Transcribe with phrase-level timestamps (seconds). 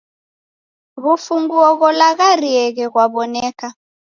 [1.03, 3.67] W'ufunguo gholagharieghe ghwaw'oneka